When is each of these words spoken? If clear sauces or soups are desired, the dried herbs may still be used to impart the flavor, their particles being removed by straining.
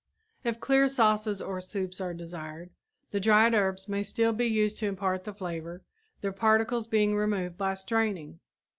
If 0.43 0.59
clear 0.59 0.87
sauces 0.87 1.43
or 1.43 1.61
soups 1.61 2.01
are 2.01 2.11
desired, 2.15 2.71
the 3.11 3.19
dried 3.19 3.53
herbs 3.53 3.87
may 3.87 4.01
still 4.01 4.33
be 4.33 4.47
used 4.47 4.77
to 4.77 4.87
impart 4.87 5.25
the 5.25 5.31
flavor, 5.35 5.83
their 6.21 6.33
particles 6.33 6.87
being 6.87 7.15
removed 7.15 7.55
by 7.55 7.75
straining. 7.75 8.39